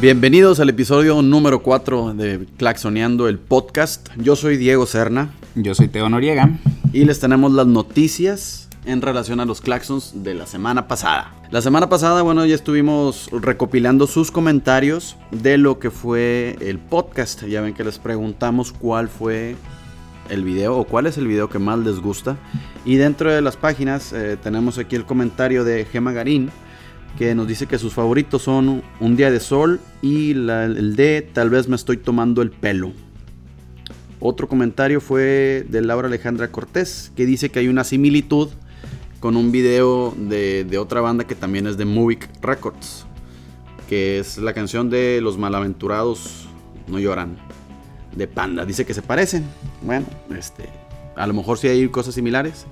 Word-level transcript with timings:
Bienvenidos 0.00 0.60
al 0.60 0.70
episodio 0.70 1.20
número 1.20 1.62
4 1.62 2.14
de 2.14 2.46
Claxoneando 2.56 3.28
el 3.28 3.38
podcast. 3.38 4.08
Yo 4.16 4.34
soy 4.34 4.56
Diego 4.56 4.86
Serna. 4.86 5.34
Yo 5.54 5.74
soy 5.74 5.88
Teo 5.88 6.08
Noriega. 6.08 6.58
Y 6.94 7.04
les 7.04 7.20
tenemos 7.20 7.52
las 7.52 7.66
noticias 7.66 8.70
en 8.86 9.02
relación 9.02 9.40
a 9.40 9.44
los 9.44 9.60
claxons 9.60 10.24
de 10.24 10.32
la 10.32 10.46
semana 10.46 10.88
pasada. 10.88 11.34
La 11.50 11.60
semana 11.60 11.90
pasada, 11.90 12.22
bueno, 12.22 12.46
ya 12.46 12.54
estuvimos 12.54 13.28
recopilando 13.30 14.06
sus 14.06 14.30
comentarios 14.30 15.18
de 15.32 15.58
lo 15.58 15.78
que 15.78 15.90
fue 15.90 16.56
el 16.60 16.78
podcast. 16.78 17.44
Ya 17.44 17.60
ven 17.60 17.74
que 17.74 17.84
les 17.84 17.98
preguntamos 17.98 18.72
cuál 18.72 19.10
fue 19.10 19.54
el 20.30 20.44
video 20.44 20.78
o 20.78 20.84
cuál 20.84 21.08
es 21.08 21.18
el 21.18 21.26
video 21.26 21.50
que 21.50 21.58
más 21.58 21.78
les 21.78 22.00
gusta. 22.00 22.38
Y 22.86 22.96
dentro 22.96 23.30
de 23.30 23.42
las 23.42 23.58
páginas 23.58 24.14
eh, 24.14 24.38
tenemos 24.42 24.78
aquí 24.78 24.96
el 24.96 25.04
comentario 25.04 25.62
de 25.62 25.84
Gema 25.84 26.12
Garín 26.12 26.50
que 27.18 27.34
nos 27.34 27.46
dice 27.46 27.66
que 27.66 27.78
sus 27.78 27.92
favoritos 27.92 28.42
son 28.42 28.82
Un 29.00 29.16
día 29.16 29.30
de 29.30 29.40
sol 29.40 29.80
y 30.02 30.32
el 30.32 30.96
de 30.96 31.28
Tal 31.32 31.50
vez 31.50 31.68
me 31.68 31.76
estoy 31.76 31.96
tomando 31.96 32.42
el 32.42 32.50
pelo. 32.50 32.92
Otro 34.20 34.48
comentario 34.48 35.00
fue 35.00 35.64
de 35.68 35.80
Laura 35.80 36.08
Alejandra 36.08 36.50
Cortés 36.50 37.12
que 37.16 37.26
dice 37.26 37.50
que 37.50 37.60
hay 37.60 37.68
una 37.68 37.84
similitud 37.84 38.48
con 39.20 39.36
un 39.36 39.52
video 39.52 40.14
de, 40.16 40.64
de 40.64 40.78
otra 40.78 41.00
banda 41.00 41.24
que 41.24 41.34
también 41.34 41.66
es 41.66 41.76
de 41.76 41.84
Movic 41.84 42.28
Records, 42.42 43.04
que 43.88 44.18
es 44.18 44.38
la 44.38 44.54
canción 44.54 44.88
de 44.88 45.20
Los 45.22 45.36
Malaventurados 45.36 46.48
No 46.88 46.98
Lloran, 46.98 47.36
de 48.16 48.26
Panda. 48.26 48.64
Dice 48.64 48.86
que 48.86 48.94
se 48.94 49.02
parecen. 49.02 49.44
Bueno, 49.82 50.06
este, 50.36 50.68
a 51.16 51.26
lo 51.26 51.34
mejor 51.34 51.58
sí 51.58 51.68
hay 51.68 51.86
cosas 51.88 52.14
similares. 52.14 52.66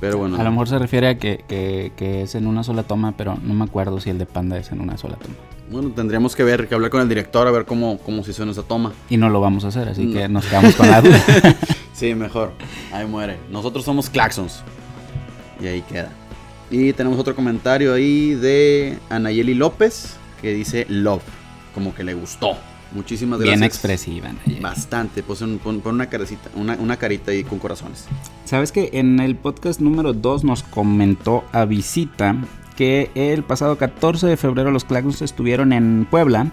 Pero 0.00 0.18
bueno. 0.18 0.38
A 0.38 0.44
lo 0.44 0.50
mejor 0.50 0.68
se 0.68 0.78
refiere 0.78 1.08
a 1.08 1.18
que, 1.18 1.44
que, 1.48 2.22
es 2.22 2.34
en 2.34 2.46
una 2.46 2.62
sola 2.62 2.84
toma, 2.84 3.14
pero 3.16 3.36
no 3.42 3.54
me 3.54 3.64
acuerdo 3.64 4.00
si 4.00 4.10
el 4.10 4.18
de 4.18 4.26
Panda 4.26 4.56
es 4.58 4.70
en 4.70 4.80
una 4.80 4.96
sola 4.96 5.16
toma. 5.16 5.34
Bueno, 5.70 5.90
tendríamos 5.90 6.34
que 6.34 6.44
ver, 6.44 6.68
que 6.68 6.74
hablar 6.74 6.90
con 6.90 7.00
el 7.00 7.08
director 7.08 7.46
a 7.46 7.50
ver 7.50 7.64
cómo, 7.64 7.98
cómo 7.98 8.24
se 8.24 8.30
hizo 8.30 8.42
en 8.42 8.50
esa 8.50 8.62
toma. 8.62 8.92
Y 9.10 9.16
no 9.16 9.28
lo 9.28 9.40
vamos 9.40 9.64
a 9.64 9.68
hacer, 9.68 9.88
así 9.88 10.12
que 10.12 10.28
nos 10.28 10.46
quedamos 10.46 10.74
con 10.76 10.90
la 10.90 11.02
duda. 11.02 11.20
sí, 11.92 12.14
mejor. 12.14 12.52
Ahí 12.92 13.06
muere. 13.06 13.36
Nosotros 13.50 13.84
somos 13.84 14.08
Claxons. 14.08 14.62
Y 15.60 15.66
ahí 15.66 15.82
queda. 15.82 16.10
Y 16.70 16.92
tenemos 16.92 17.18
otro 17.18 17.34
comentario 17.34 17.94
ahí 17.94 18.34
de 18.34 18.98
Anayeli 19.10 19.54
López 19.54 20.16
que 20.40 20.52
dice 20.52 20.86
love, 20.88 21.22
como 21.74 21.94
que 21.94 22.04
le 22.04 22.14
gustó. 22.14 22.56
Muchísimas 22.92 23.38
gracias. 23.38 23.58
Bien 23.58 23.66
expresiva. 23.66 24.30
Bastante. 24.60 25.22
Pon, 25.22 25.60
una, 25.84 26.06
carita, 26.08 26.50
una, 26.54 26.74
una, 26.74 26.96
carita 26.96 27.30
ahí 27.30 27.44
con 27.44 27.58
corazones. 27.58 28.06
Sabes 28.44 28.72
que 28.72 28.90
en 28.94 29.20
el 29.20 29.36
podcast 29.36 29.80
número 29.80 30.12
2 30.12 30.44
nos 30.44 30.62
comentó 30.62 31.44
a 31.52 31.64
visita 31.64 32.36
que 32.76 33.10
el 33.14 33.42
pasado 33.42 33.76
14 33.76 34.26
de 34.26 34.36
febrero 34.36 34.70
los 34.70 34.84
Claxons 34.84 35.22
estuvieron 35.22 35.72
en 35.72 36.06
Puebla 36.10 36.52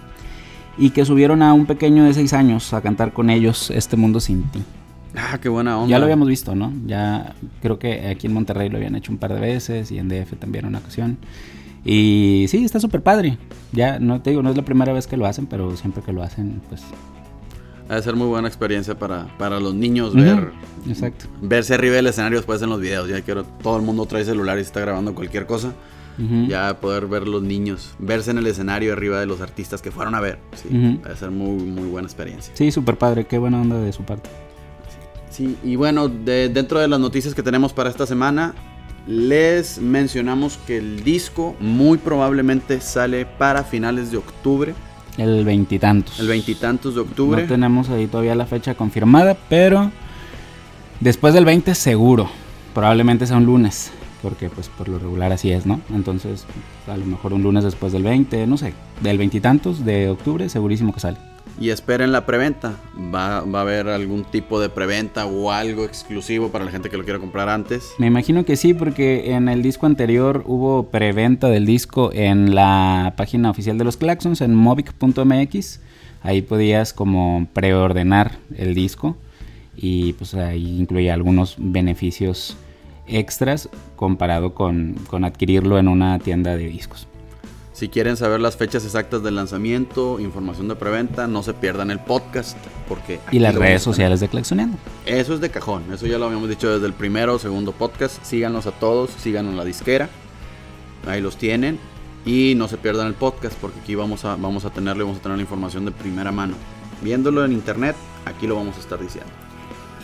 y 0.78 0.90
que 0.90 1.06
subieron 1.06 1.42
a 1.42 1.54
un 1.54 1.66
pequeño 1.66 2.04
de 2.04 2.14
6 2.14 2.34
años 2.34 2.74
a 2.74 2.82
cantar 2.82 3.14
con 3.14 3.30
ellos 3.30 3.70
Este 3.72 3.96
Mundo 3.96 4.20
Sin 4.20 4.44
Ti. 4.52 4.64
Ah, 5.16 5.40
qué 5.42 5.48
buena 5.48 5.78
onda. 5.78 5.90
Ya 5.90 6.00
lo 6.00 6.06
habíamos 6.06 6.28
visto, 6.28 6.56
¿no? 6.56 6.74
Ya 6.86 7.36
creo 7.62 7.80
que 7.80 8.08
aquí 8.08 8.28
en 8.28 8.34
Monterrey 8.34 8.70
lo 8.70 8.78
habían 8.78 8.96
hecho 8.96 9.12
un 9.12 9.18
par 9.18 9.34
de 9.34 9.40
veces 9.40 9.92
y 9.92 9.98
en 9.98 10.10
DF 10.10 10.34
también 10.38 10.66
una 10.66 10.80
ocasión. 10.80 11.18
Y 11.86 12.48
sí, 12.50 12.66
está 12.66 12.80
súper 12.80 13.02
padre. 13.02 13.38
Ya 13.72 14.00
no 14.00 14.22
te 14.22 14.32
digo, 14.32 14.42
no 14.42 14.50
es 14.50 14.58
la 14.58 14.66
primera 14.66 14.92
vez 14.92 15.06
que 15.06 15.18
lo 15.18 15.28
hacen, 15.28 15.46
pero 15.46 15.78
siempre 15.78 16.02
que 16.02 16.12
lo 16.12 16.24
hacen, 16.24 16.62
pues. 16.68 16.82
Ha 17.88 17.96
de 17.96 18.02
ser 18.02 18.16
muy 18.16 18.26
buena 18.26 18.48
experiencia 18.48 18.98
para, 18.98 19.28
para 19.38 19.60
los 19.60 19.76
niños 19.76 20.16
ver. 20.16 20.52
Exacto. 20.88 21.28
Verse 21.42 21.76
arriba 21.76 21.96
del 21.96 22.08
escenario 22.08 22.40
después 22.40 22.60
en 22.64 22.70
los 22.70 22.82
videos. 22.82 23.08
Ya 23.08 23.22
quiero 23.22 23.44
todo 23.44 23.78
el 23.78 23.84
mundo 23.84 24.08
trae 24.08 24.26
celular 24.26 24.58
y 24.58 24.62
está 24.62 24.80
grabando 24.80 25.14
cualquier 25.14 25.46
cosa. 25.46 25.74
Ya 26.48 26.80
poder 26.80 27.08
ver 27.08 27.28
los 27.28 27.44
niños, 27.44 27.94
verse 28.00 28.32
en 28.32 28.38
el 28.38 28.48
escenario 28.48 28.94
arriba 28.94 29.20
de 29.20 29.26
los 29.26 29.42
artistas 29.42 29.82
que 29.82 29.92
fueron 29.92 30.16
a 30.16 30.22
ver. 30.22 30.40
Sí, 30.56 31.00
va 31.06 31.12
a 31.12 31.16
ser 31.18 31.30
muy, 31.30 31.62
muy 31.62 31.90
buena 31.90 32.08
experiencia. 32.08 32.54
Sí, 32.56 32.72
súper 32.72 32.98
padre. 32.98 33.28
Qué 33.28 33.38
buena 33.38 33.60
onda 33.62 33.78
de 33.78 33.92
su 33.92 34.04
parte. 34.04 34.30
Sí, 35.30 35.58
y 35.62 35.76
bueno, 35.76 36.08
dentro 36.08 36.80
de 36.80 36.88
las 36.88 37.00
noticias 37.00 37.36
que 37.36 37.44
tenemos 37.44 37.74
para 37.74 37.90
esta 37.90 38.08
semana, 38.08 38.56
les 39.08 39.78
mencionamos 39.80 40.58
que 40.66 40.78
el 40.78 41.04
disco 41.04 41.56
muy 41.60 41.98
probablemente 41.98 42.82
sale 42.82 43.26
para 43.26 43.64
finales 43.64 44.12
de 44.12 44.18
octubre. 44.18 44.74
El 45.18 45.46
veintitantos. 45.46 46.20
El 46.20 46.28
veintitantos 46.28 46.96
de 46.96 47.02
octubre. 47.02 47.44
No 47.44 47.48
tenemos 47.48 47.90
ahí 47.90 48.08
todavía 48.08 48.36
la 48.36 48.46
fecha 48.46 48.76
confirmada, 48.76 49.38
pero 49.50 49.92
después 51.00 51.34
del 51.34 51.46
20 51.46 51.76
seguro. 51.76 52.30
Probablemente 52.74 53.26
sea 53.26 53.38
un 53.38 53.46
lunes, 53.46 53.92
porque 54.26 54.50
pues 54.50 54.70
por 54.70 54.90
lo 54.90 54.98
regular 54.98 55.32
así 55.32 55.52
es, 55.52 55.68
¿no? 55.68 55.80
Entonces, 55.94 56.48
a 56.88 56.98
lo 56.98 57.06
mejor 57.06 57.32
un 57.32 57.44
lunes 57.44 57.64
después 57.64 57.94
del 57.94 58.02
20, 58.02 58.48
no 58.48 58.58
sé, 58.58 58.74
del 59.02 59.20
veintitantos 59.20 59.86
de 59.86 60.10
octubre, 60.10 60.50
segurísimo 60.50 60.92
que 60.92 61.00
sale 61.00 61.18
y 61.62 61.70
esperen 61.70 62.12
la 62.12 62.26
preventa. 62.26 62.74
Va, 62.98 63.42
va, 63.42 63.60
a 63.60 63.62
haber 63.62 63.88
algún 63.88 64.26
tipo 64.26 64.60
de 64.60 64.68
preventa 64.68 65.28
o 65.28 65.52
algo 65.52 65.86
exclusivo 65.86 66.50
para 66.50 66.66
la 66.66 66.72
gente 66.72 66.90
que 66.90 66.98
lo 66.98 67.04
quiera 67.04 67.20
comprar 67.20 67.48
antes. 67.50 67.92
Me 68.00 68.08
imagino 68.08 68.46
que 68.46 68.56
sí, 68.56 68.74
porque 68.74 69.36
en 69.36 69.48
el 69.48 69.62
disco 69.62 69.86
anterior 69.86 70.44
hubo 70.48 70.90
preventa 70.90 71.48
del 71.48 71.68
disco 71.68 72.12
en 72.12 72.56
la 72.56 73.14
página 73.16 73.52
oficial 73.52 73.78
de 73.78 73.84
los 73.84 73.96
Claxons, 73.96 74.42
en 74.42 74.56
movic.mx. 74.56 75.80
Ahí 76.24 76.42
podías 76.42 76.94
como 76.94 77.48
preordenar 77.54 78.40
el 78.58 78.74
disco 78.74 79.16
y 79.78 80.14
pues 80.14 80.34
ahí 80.34 80.80
incluía 80.80 81.14
algunos 81.14 81.56
beneficios 81.60 82.58
extras 83.08 83.70
comparado 83.96 84.54
con, 84.54 84.96
con 85.08 85.24
adquirirlo 85.24 85.78
en 85.78 85.88
una 85.88 86.20
tienda 86.20 86.56
de 86.56 86.68
discos. 86.68 87.08
Si 87.76 87.90
quieren 87.90 88.16
saber 88.16 88.40
las 88.40 88.56
fechas 88.56 88.86
exactas 88.86 89.22
del 89.22 89.36
lanzamiento, 89.36 90.18
información 90.22 90.70
de 90.70 90.78
preventa, 90.78 91.28
no 91.28 91.44
se 91.44 91.54
pierdan 91.54 91.92
el 91.92 92.00
podcast. 92.00 92.58
porque 92.88 93.20
Y 93.34 93.40
las 93.40 93.54
redes 93.54 93.82
sociales 93.82 94.22
de 94.22 94.30
Claxoneando. 94.30 94.78
Eso 95.06 95.34
es 95.34 95.42
de 95.42 95.50
cajón, 95.50 95.84
eso 95.94 96.08
ya 96.08 96.18
lo 96.18 96.24
habíamos 96.24 96.48
dicho 96.48 96.72
desde 96.72 96.88
el 96.88 96.94
primero 96.94 97.34
o 97.34 97.40
segundo 97.40 97.74
podcast. 97.74 98.24
Síganos 98.24 98.66
a 98.66 98.72
todos, 98.72 99.12
síganos 99.12 99.52
en 99.52 99.58
la 99.58 99.66
disquera. 99.66 100.08
Ahí 101.06 101.20
los 101.20 101.36
tienen. 101.36 101.78
Y 102.26 102.54
no 102.56 102.70
se 102.70 102.78
pierdan 102.78 103.08
el 103.08 103.14
podcast 103.14 103.58
porque 103.60 103.82
aquí 103.82 103.94
vamos 103.94 104.24
a, 104.24 104.38
vamos 104.38 104.64
a 104.64 104.70
tenerle, 104.70 105.04
vamos 105.04 105.20
a 105.20 105.22
tener 105.22 105.38
la 105.38 105.44
información 105.44 105.84
de 105.84 105.92
primera 105.92 106.32
mano. 106.32 106.56
Viéndolo 107.02 107.44
en 107.44 107.52
internet, 107.52 107.98
aquí 108.24 108.48
lo 108.48 108.56
vamos 108.56 108.78
a 108.78 108.80
estar 108.80 109.02
diciendo. 109.02 109.45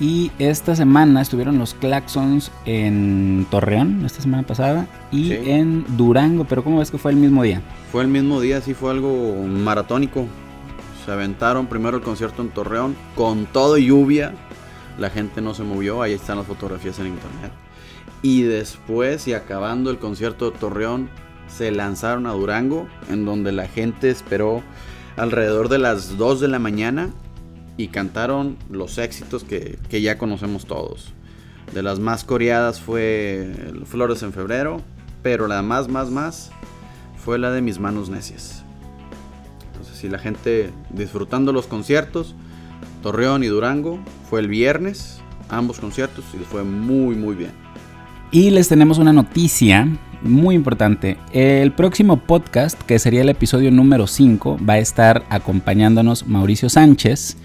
Y 0.02 0.32
esta 0.40 0.76
semana 0.76 1.22
estuvieron 1.22 1.60
los 1.60 1.76
Claxons 1.76 2.52
en 2.66 3.46
Torreón, 3.52 4.04
esta 4.04 4.20
semana 4.20 4.42
pasada, 4.42 4.88
y 5.12 5.32
en 5.32 5.86
Durango, 5.96 6.46
pero 6.46 6.64
¿cómo 6.64 6.80
ves 6.80 6.90
que 6.90 6.98
fue 6.98 7.12
el 7.12 7.18
mismo 7.18 7.44
día? 7.44 7.62
Fue 7.92 8.02
el 8.02 8.08
mismo 8.08 8.42
día, 8.42 8.62
sí 8.62 8.74
fue 8.74 8.90
algo 8.90 9.46
maratónico. 9.46 10.26
Se 11.06 11.12
aventaron 11.12 11.68
primero 11.68 11.98
el 11.98 12.04
concierto 12.04 12.42
en 12.42 12.50
Torreón, 12.50 12.96
con 13.14 13.46
todo 13.46 13.78
lluvia, 13.78 14.34
la 14.98 15.12
gente 15.12 15.40
no 15.40 15.54
se 15.54 15.62
movió, 15.62 16.02
ahí 16.02 16.14
están 16.14 16.38
las 16.38 16.48
fotografías 16.48 16.98
en 16.98 17.06
internet. 17.06 17.52
Y 18.24 18.42
después, 18.42 19.28
y 19.28 19.36
acabando 19.36 19.92
el 19.92 20.00
concierto 20.00 20.50
de 20.50 20.58
Torreón, 20.58 21.12
se 21.48 21.70
lanzaron 21.70 22.26
a 22.26 22.32
Durango, 22.32 22.88
en 23.08 23.24
donde 23.24 23.52
la 23.52 23.68
gente 23.68 24.10
esperó 24.10 24.64
alrededor 25.16 25.70
de 25.70 25.78
las 25.78 26.18
2 26.18 26.40
de 26.40 26.48
la 26.48 26.58
mañana 26.58 27.12
y 27.78 27.88
cantaron 27.88 28.58
los 28.70 28.98
éxitos 28.98 29.44
que, 29.44 29.78
ya 30.02 30.18
conocemos 30.18 30.66
todos. 30.66 31.14
De 31.74 31.82
las 31.82 32.00
más 32.00 32.24
coreadas 32.24 32.82
fue 32.82 33.52
Flores 33.86 34.24
en 34.24 34.34
febrero, 34.34 34.82
pero 35.24 35.48
la 35.48 35.62
más, 35.62 35.88
más, 35.88 36.10
más 36.10 36.52
fue 37.24 37.40
la 37.40 37.52
de 37.52 37.62
Mis 37.62 37.80
manos 37.80 38.10
necias. 38.10 38.64
Entonces, 39.68 39.98
si 39.98 40.10
la 40.10 40.20
gente 40.20 40.72
disfrutando 40.90 41.54
los 41.54 41.68
conciertos, 41.68 42.36
Torreón 43.02 43.44
y 43.44 43.48
Durango, 43.48 44.00
fue 44.30 44.42
el 44.42 44.48
viernes, 44.48 45.22
ambos 45.50 45.80
conciertos, 45.80 46.26
y 46.34 46.44
fue 46.44 46.64
muy, 46.64 47.16
muy 47.16 47.36
bien. 47.36 47.52
Y 48.32 48.50
les 48.50 48.68
tenemos 48.68 48.98
una 48.98 49.14
noticia 49.14 49.88
muy 50.24 50.56
importante. 50.56 51.18
El 51.34 51.72
próximo 51.72 52.18
podcast, 52.18 52.82
que 52.82 53.00
sería 53.00 53.22
el 53.22 53.30
episodio 53.30 53.72
número 53.72 54.08
5, 54.08 54.60
va 54.68 54.74
a 54.74 54.80
estar 54.80 55.24
acompañándonos 55.30 56.28
Mauricio 56.28 56.70
Sánchez 56.70 57.38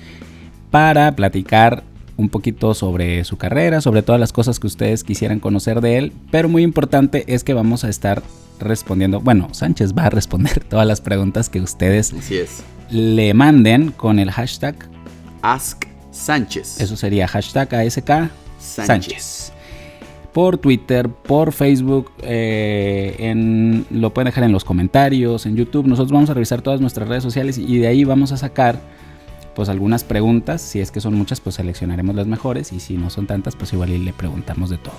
para 0.70 1.14
platicar 1.16 1.84
un 2.16 2.28
poquito 2.28 2.74
sobre 2.74 3.24
su 3.24 3.36
carrera, 3.36 3.80
sobre 3.80 4.02
todas 4.02 4.20
las 4.20 4.32
cosas 4.32 4.58
que 4.58 4.66
ustedes 4.66 5.04
quisieran 5.04 5.40
conocer 5.40 5.80
de 5.80 5.98
él, 5.98 6.12
pero 6.30 6.48
muy 6.48 6.62
importante 6.62 7.24
es 7.26 7.44
que 7.44 7.54
vamos 7.54 7.84
a 7.84 7.88
estar 7.88 8.22
respondiendo, 8.58 9.20
bueno, 9.20 9.48
Sánchez 9.52 9.92
va 9.92 10.06
a 10.06 10.10
responder 10.10 10.64
todas 10.68 10.86
las 10.86 11.00
preguntas 11.00 11.48
que 11.48 11.60
ustedes 11.60 12.14
le 12.90 13.34
manden 13.34 13.92
con 13.92 14.18
el 14.18 14.30
hashtag 14.30 14.76
Ask 15.42 15.84
Sánchez. 16.10 16.80
Eso 16.80 16.96
sería 16.96 17.28
hashtag 17.28 17.74
ASK 17.74 18.10
Sánchez. 18.58 19.52
Por 20.36 20.58
Twitter, 20.58 21.08
por 21.08 21.50
Facebook, 21.52 22.12
eh, 22.20 23.16
en, 23.20 23.86
lo 23.88 24.12
pueden 24.12 24.26
dejar 24.26 24.44
en 24.44 24.52
los 24.52 24.66
comentarios, 24.66 25.46
en 25.46 25.56
YouTube. 25.56 25.86
Nosotros 25.86 26.12
vamos 26.12 26.28
a 26.28 26.34
revisar 26.34 26.60
todas 26.60 26.78
nuestras 26.78 27.08
redes 27.08 27.22
sociales 27.22 27.56
y 27.56 27.78
de 27.78 27.86
ahí 27.86 28.04
vamos 28.04 28.32
a 28.32 28.36
sacar 28.36 28.78
pues 29.54 29.70
algunas 29.70 30.04
preguntas, 30.04 30.60
si 30.60 30.80
es 30.80 30.90
que 30.90 31.00
son 31.00 31.14
muchas, 31.14 31.40
pues 31.40 31.54
seleccionaremos 31.54 32.14
las 32.14 32.26
mejores 32.26 32.74
y 32.74 32.80
si 32.80 32.98
no 32.98 33.08
son 33.08 33.26
tantas, 33.26 33.56
pues 33.56 33.72
igual 33.72 34.04
le 34.04 34.12
preguntamos 34.12 34.68
de 34.68 34.76
todo. 34.76 34.92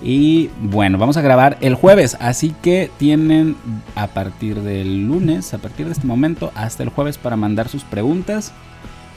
Y 0.00 0.48
bueno, 0.62 0.96
vamos 0.96 1.16
a 1.16 1.22
grabar 1.22 1.58
el 1.60 1.74
jueves, 1.74 2.16
así 2.20 2.54
que 2.62 2.88
tienen 2.98 3.56
a 3.96 4.06
partir 4.06 4.60
del 4.60 5.08
lunes, 5.08 5.54
a 5.54 5.58
partir 5.58 5.86
de 5.86 5.92
este 5.92 6.06
momento, 6.06 6.52
hasta 6.54 6.84
el 6.84 6.90
jueves 6.90 7.18
para 7.18 7.34
mandar 7.34 7.68
sus 7.68 7.82
preguntas. 7.82 8.52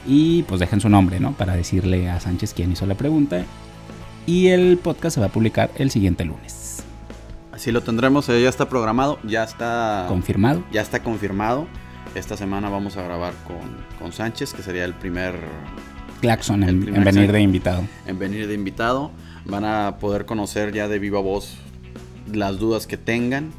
Y 0.08 0.42
pues 0.42 0.58
dejen 0.58 0.80
su 0.80 0.88
nombre, 0.88 1.20
¿no? 1.20 1.34
Para 1.34 1.54
decirle 1.54 2.10
a 2.10 2.18
Sánchez 2.18 2.52
quién 2.52 2.72
hizo 2.72 2.84
la 2.84 2.96
pregunta. 2.96 3.44
Y 4.26 4.48
el 4.48 4.78
podcast 4.78 5.14
se 5.14 5.20
va 5.20 5.26
a 5.26 5.30
publicar 5.30 5.70
el 5.76 5.90
siguiente 5.90 6.24
lunes. 6.24 6.82
Así 7.52 7.72
lo 7.72 7.82
tendremos, 7.82 8.28
eh, 8.28 8.42
ya 8.42 8.48
está 8.48 8.68
programado, 8.68 9.18
ya 9.24 9.44
está... 9.44 10.06
¿Confirmado? 10.08 10.62
Ya 10.72 10.80
está 10.80 11.02
confirmado. 11.02 11.66
Esta 12.14 12.36
semana 12.36 12.70
vamos 12.70 12.96
a 12.96 13.02
grabar 13.02 13.34
con, 13.46 13.58
con 13.98 14.12
Sánchez, 14.12 14.54
que 14.54 14.62
sería 14.62 14.84
el 14.84 14.94
primer... 14.94 15.34
Claxon 16.20 16.62
El 16.62 16.68
en, 16.70 16.80
primer 16.82 16.98
en 16.98 17.04
venir 17.04 17.32
de 17.32 17.40
invitado. 17.40 17.82
en 18.06 18.18
venir 18.18 18.46
de 18.46 18.54
invitado. 18.54 19.10
Van 19.46 19.64
a 19.64 19.96
poder 19.98 20.26
conocer 20.26 20.72
ya 20.72 20.86
de 20.86 20.98
viva 20.98 21.20
voz 21.20 21.56
las 22.32 22.58
dudas 22.58 22.86
que 22.86 22.96
tengan 22.96 23.52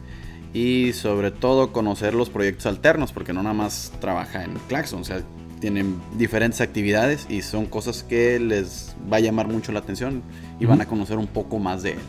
y 0.54 0.94
sobre 0.94 1.32
todo 1.32 1.72
conocer 1.74 2.14
los 2.14 2.30
proyectos 2.30 2.66
alternos, 2.68 3.12
porque 3.14 3.34
no 3.34 3.42
nada 3.42 3.56
más 3.56 3.92
trabaja 4.00 4.44
en 4.44 4.54
Claxon, 4.68 5.02
o 5.02 5.04
sea, 5.04 5.22
tienen 5.62 5.96
diferentes 6.18 6.60
actividades 6.60 7.26
y 7.30 7.44
son 7.44 7.68
cosas 7.68 8.04
que 8.04 8.38
les 8.40 8.94
va 9.12 9.18
a 9.18 9.20
llamar 9.22 9.48
mucho 9.48 9.72
la 9.72 9.80
atención 9.80 10.22
y 10.60 10.66
van 10.66 10.80
Ujú. 10.80 10.84
a 10.84 10.90
conocer 10.90 11.18
un 11.18 11.28
poco 11.28 11.60
más 11.60 11.84
de 11.84 11.92
él. 11.92 12.00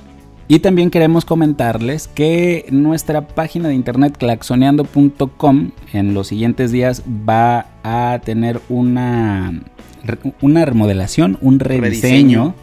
Y 0.49 0.59
también 0.59 0.91
queremos 0.91 1.25
comentarles 1.25 2.09
que 2.09 2.67
nuestra 2.71 3.29
página 3.29 3.69
de 3.69 3.75
internet 3.75 4.17
claxoneando.com 4.19 5.71
en 5.93 6.15
los 6.15 6.27
siguientes 6.27 6.73
días 6.73 7.03
va 7.07 7.67
a 7.85 8.21
tener 8.25 8.61
una, 8.69 9.63
una 10.41 10.65
remodelación, 10.65 11.39
un 11.41 11.61
rediseño. 11.61 11.87
Rediseño. 11.87 12.55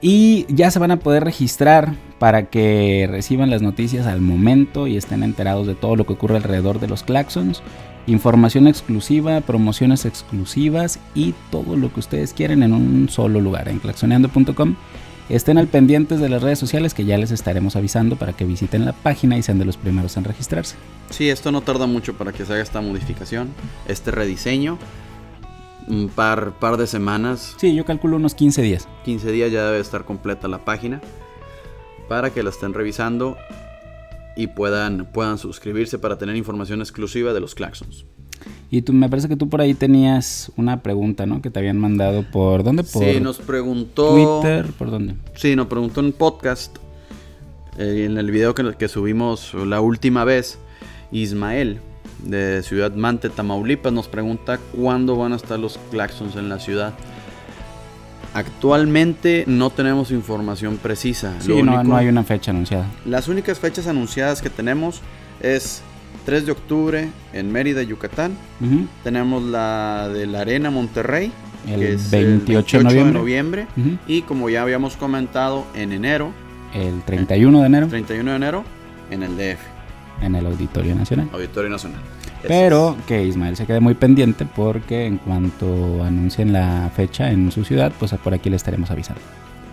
Y 0.00 0.46
ya 0.48 0.70
se 0.70 0.78
van 0.78 0.90
a 0.90 0.98
poder 0.98 1.24
registrar 1.24 1.94
para 2.18 2.46
que 2.46 3.06
reciban 3.10 3.50
las 3.50 3.62
noticias 3.62 4.06
al 4.06 4.20
momento 4.20 4.86
y 4.86 4.96
estén 4.96 5.22
enterados 5.22 5.66
de 5.66 5.74
todo 5.74 5.96
lo 5.96 6.06
que 6.06 6.12
ocurre 6.14 6.36
alrededor 6.36 6.80
de 6.80 6.88
los 6.88 7.02
claxons. 7.02 7.62
Información 8.06 8.66
exclusiva, 8.66 9.40
promociones 9.42 10.04
exclusivas 10.04 10.98
y 11.14 11.34
todo 11.50 11.76
lo 11.76 11.92
que 11.92 12.00
ustedes 12.00 12.32
quieren 12.32 12.62
en 12.62 12.72
un 12.72 13.08
solo 13.08 13.40
lugar 13.40 13.68
en 13.68 13.78
claxoneando.com. 13.78 14.74
Estén 15.28 15.56
al 15.56 15.68
pendientes 15.68 16.20
de 16.20 16.28
las 16.28 16.42
redes 16.42 16.58
sociales 16.58 16.94
que 16.94 17.04
ya 17.04 17.16
les 17.16 17.30
estaremos 17.30 17.76
avisando 17.76 18.16
para 18.16 18.32
que 18.32 18.44
visiten 18.44 18.84
la 18.84 18.92
página 18.92 19.38
y 19.38 19.42
sean 19.42 19.58
de 19.58 19.64
los 19.64 19.76
primeros 19.76 20.16
en 20.16 20.24
registrarse. 20.24 20.76
Sí, 21.10 21.30
esto 21.30 21.52
no 21.52 21.60
tarda 21.60 21.86
mucho 21.86 22.14
para 22.14 22.32
que 22.32 22.44
se 22.44 22.52
haga 22.52 22.62
esta 22.62 22.80
modificación, 22.80 23.50
este 23.86 24.10
rediseño. 24.10 24.78
Un 25.88 26.08
par, 26.08 26.52
par 26.60 26.76
de 26.76 26.86
semanas, 26.86 27.54
Sí, 27.58 27.74
yo 27.74 27.84
calculo 27.84 28.16
unos 28.16 28.34
15 28.34 28.62
días. 28.62 28.88
15 29.04 29.32
días 29.32 29.50
ya 29.50 29.64
debe 29.64 29.80
estar 29.80 30.04
completa 30.04 30.48
la 30.48 30.64
página 30.64 31.00
para 32.08 32.30
que 32.30 32.42
la 32.42 32.50
estén 32.50 32.74
revisando 32.74 33.36
y 34.36 34.48
puedan, 34.48 35.06
puedan 35.12 35.38
suscribirse 35.38 35.98
para 35.98 36.18
tener 36.18 36.36
información 36.36 36.80
exclusiva 36.80 37.32
de 37.32 37.40
los 37.40 37.54
claxons. 37.54 38.06
Y 38.70 38.82
tú, 38.82 38.92
me 38.92 39.08
parece 39.08 39.28
que 39.28 39.36
tú 39.36 39.48
por 39.48 39.60
ahí 39.60 39.74
tenías 39.74 40.50
una 40.56 40.82
pregunta, 40.82 41.26
¿no? 41.26 41.42
Que 41.42 41.50
te 41.50 41.58
habían 41.58 41.78
mandado 41.78 42.24
por 42.32 42.64
dónde? 42.64 42.84
Por 42.84 43.04
Sí, 43.04 43.20
nos 43.20 43.38
preguntó. 43.38 44.14
Twitter, 44.14 44.66
¿por 44.78 44.90
dónde? 44.90 45.14
Sí, 45.34 45.54
nos 45.54 45.66
preguntó 45.66 46.00
en 46.00 46.12
podcast. 46.12 46.76
eh, 47.78 48.04
en 48.06 48.16
el 48.18 48.30
video 48.30 48.54
que, 48.54 48.74
que 48.78 48.88
subimos 48.88 49.54
la 49.54 49.80
última 49.80 50.24
vez, 50.24 50.58
Ismael 51.10 51.80
de 52.24 52.62
Ciudad 52.62 52.94
Mante, 52.94 53.28
Tamaulipas, 53.30 53.92
nos 53.92 54.08
pregunta 54.08 54.58
cuándo 54.74 55.16
van 55.16 55.32
a 55.32 55.36
estar 55.36 55.58
los 55.58 55.78
claxons 55.90 56.36
en 56.36 56.48
la 56.48 56.58
ciudad. 56.58 56.94
Actualmente 58.34 59.44
no 59.46 59.70
tenemos 59.70 60.10
información 60.10 60.76
precisa. 60.78 61.34
Sí, 61.40 61.48
Lo 61.48 61.62
no, 61.64 61.72
único- 61.74 61.84
no 61.84 61.96
hay 61.96 62.08
una 62.08 62.24
fecha 62.24 62.50
anunciada. 62.50 62.86
Las 63.04 63.28
únicas 63.28 63.58
fechas 63.58 63.86
anunciadas 63.86 64.40
que 64.40 64.50
tenemos 64.50 65.00
es 65.40 65.82
3 66.24 66.46
de 66.46 66.52
octubre 66.52 67.08
en 67.32 67.52
Mérida, 67.52 67.82
Yucatán. 67.82 68.32
Tenemos 69.04 69.42
la 69.42 70.08
de 70.12 70.26
la 70.26 70.40
Arena 70.40 70.70
Monterrey, 70.70 71.32
El 71.66 71.80
que 71.80 71.92
es 71.94 72.10
28 72.10 72.78
de 72.78 72.80
el 72.80 72.84
28 72.86 73.06
de 73.06 73.12
noviembre. 73.12 73.66
Y 74.06 74.22
como 74.22 74.48
ya 74.48 74.62
habíamos 74.62 74.96
comentado, 74.96 75.66
en 75.74 75.92
enero, 75.92 76.32
El 76.74 77.02
31 77.02 77.60
de 77.60 77.66
enero 77.66 77.88
31 77.88 78.30
de 78.30 78.36
enero, 78.36 78.64
en 79.10 79.22
el 79.22 79.36
DF, 79.36 79.60
en 80.22 80.34
el 80.36 80.46
Auditorio 80.46 80.94
Nacional. 80.94 81.28
Auditorio 81.32 81.68
Nacional. 81.68 82.00
Pero 82.48 82.96
que 83.06 83.24
Ismael 83.24 83.56
se 83.56 83.66
quede 83.66 83.80
muy 83.80 83.94
pendiente 83.94 84.44
porque 84.46 85.06
en 85.06 85.18
cuanto 85.18 86.02
anuncien 86.02 86.52
la 86.52 86.90
fecha 86.94 87.30
en 87.30 87.50
su 87.52 87.64
ciudad, 87.64 87.92
pues 87.98 88.12
por 88.14 88.34
aquí 88.34 88.50
le 88.50 88.56
estaremos 88.56 88.90
avisando. 88.90 89.20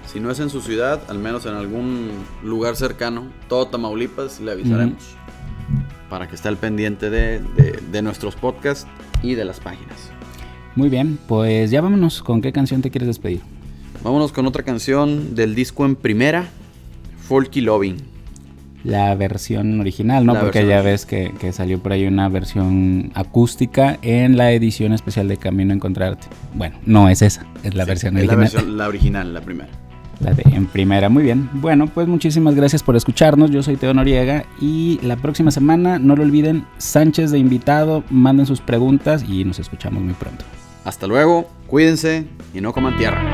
Si 0.08 0.20
no 0.20 0.32
es 0.32 0.40
en 0.40 0.50
su 0.50 0.62
ciudad, 0.62 1.02
al 1.08 1.20
menos 1.20 1.46
en 1.46 1.54
algún 1.54 2.10
lugar 2.44 2.76
cercano, 2.76 3.28
todo 3.48 3.68
Tamaulipas, 3.68 4.40
le 4.40 4.52
avisaremos. 4.54 5.16
Para 6.10 6.28
que 6.28 6.36
esté 6.36 6.48
al 6.48 6.58
pendiente 6.58 7.10
de, 7.12 7.40
de- 7.56 7.80
de 7.92 8.02
nuestros 8.02 8.36
podcasts 8.36 8.88
y 9.22 9.36
de 9.36 9.46
las 9.46 9.60
páginas. 9.60 10.10
Muy 10.76 10.90
bien, 10.90 11.20
pues 11.28 11.70
ya 11.70 11.82
vámonos. 11.82 12.24
¿Con 12.24 12.42
qué 12.42 12.52
canción 12.52 12.82
te 12.82 12.90
quieres 12.90 13.08
despedir? 13.08 13.42
Vámonos 14.04 14.32
con 14.32 14.48
otra 14.48 14.64
canción 14.64 15.36
del 15.36 15.54
disco 15.54 15.86
en 15.86 15.96
primera, 15.96 16.48
Folky 17.28 17.62
Loving. 17.62 17.98
La 18.84 19.14
versión 19.16 19.80
original, 19.82 20.26
¿no? 20.26 20.34
La 20.34 20.40
Porque 20.42 20.66
ya 20.66 20.82
ves 20.82 21.06
que, 21.06 21.34
que 21.40 21.52
salió 21.52 21.80
por 21.80 21.92
ahí 21.92 22.06
una 22.08 22.30
versión 22.30 23.12
acústica 23.14 23.98
en 24.02 24.38
la 24.38 24.52
edición 24.54 24.94
especial 24.94 25.28
de 25.28 25.38
Camino 25.38 25.74
a 25.74 25.76
Encontrarte. 25.76 26.28
Bueno, 26.54 26.78
no 26.86 27.10
es 27.10 27.22
esa, 27.22 27.46
es 27.64 27.76
la 27.76 27.84
Sí, 27.84 27.90
versión 27.90 28.18
es 28.18 28.24
original. 28.24 28.40
La, 28.40 28.46
versión- 28.50 28.78
la 28.78 28.88
original, 28.88 29.34
la 29.34 29.42
primera. 29.42 29.70
La 30.22 30.34
de 30.34 30.44
en 30.54 30.66
primera, 30.66 31.08
muy 31.08 31.24
bien. 31.24 31.50
Bueno, 31.54 31.88
pues 31.88 32.08
muchísimas 32.08 32.54
gracias 32.56 32.84
por 32.84 32.96
escucharnos. 32.98 33.52
Yo 33.52 33.64
soy 33.64 33.78
Teo 33.78 33.94
Noriega 33.94 34.44
y 34.60 35.00
la 35.02 35.16
próxima 35.16 35.50
semana, 35.52 35.98
no 35.98 36.16
lo 36.18 36.24
olviden, 36.24 36.66
Sánchez 36.78 37.32
de 37.32 37.40
invitado, 37.40 38.04
manden 38.10 38.46
sus 38.46 38.60
preguntas 38.60 39.24
y 39.28 39.46
nos 39.46 39.60
escuchamos 39.60 40.04
muy 40.04 40.14
pronto. 40.14 40.44
Hasta 40.84 41.08
luego, 41.08 41.50
cuídense 41.68 42.26
y 42.54 42.60
no 42.60 42.74
coman 42.74 42.98
tierra. 42.98 43.34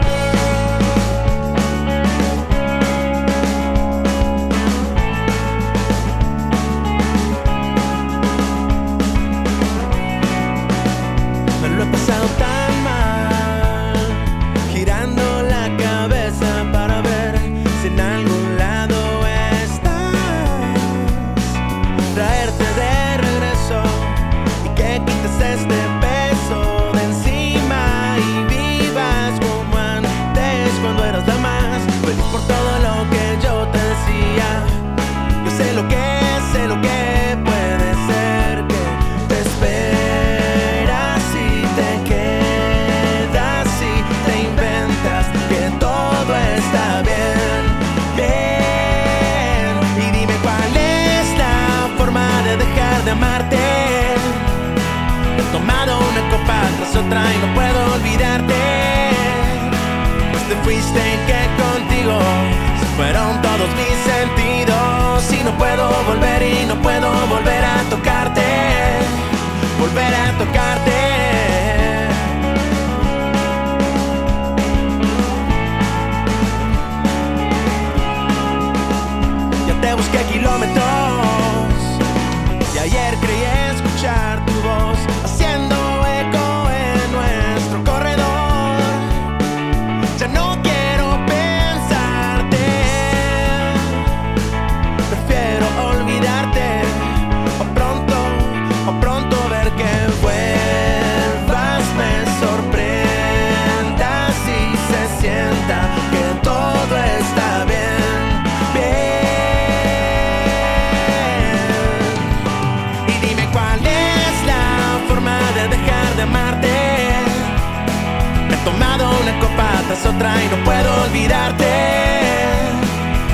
Copa 119.40 119.76
otra 120.10 120.44
y 120.44 120.48
no 120.50 120.64
puedo 120.64 121.04
olvidarte. 121.04 121.66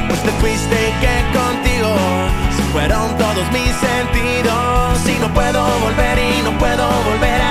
Pues 0.08 0.22
te 0.22 0.32
fuiste 0.40 0.76
y 0.76 0.94
que 1.02 1.38
contigo 1.38 1.96
se 2.56 2.64
fueron 2.72 3.18
todos 3.18 3.52
mis 3.52 3.74
sentidos. 3.76 5.10
Y 5.10 5.20
no 5.20 5.34
puedo 5.34 5.64
volver 5.80 6.20
y 6.20 6.42
no 6.44 6.58
puedo 6.58 6.88
volver 7.04 7.42
a 7.42 7.51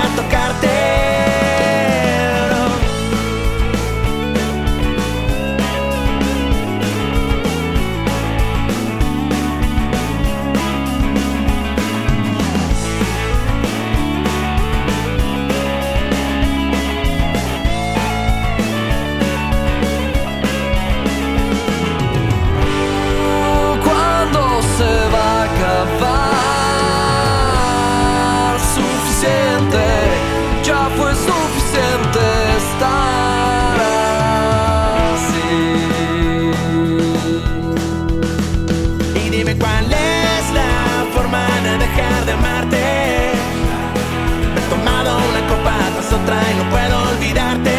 y 46.13 46.57
no 46.57 46.69
puedo 46.69 47.03
olvidarte. 47.09 47.71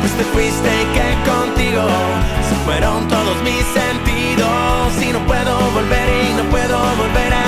Pues 0.00 0.12
te 0.12 0.24
fuiste 0.32 0.68
y 0.68 0.86
que 0.94 1.30
contigo 1.30 1.82
se 2.48 2.54
fueron 2.64 3.08
todos 3.08 3.36
mis 3.42 3.64
sentidos. 3.74 5.02
Y 5.02 5.12
no 5.12 5.18
puedo 5.26 5.58
volver 5.72 6.08
y 6.30 6.34
no 6.34 6.44
puedo 6.50 6.78
volver 6.96 7.34
a 7.34 7.41